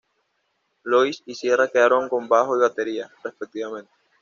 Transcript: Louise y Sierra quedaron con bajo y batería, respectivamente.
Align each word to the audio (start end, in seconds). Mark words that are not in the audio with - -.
Louise 0.81 1.21
y 1.27 1.35
Sierra 1.35 1.67
quedaron 1.67 2.09
con 2.09 2.27
bajo 2.27 2.57
y 2.57 2.61
batería, 2.61 3.07
respectivamente. 3.23 3.91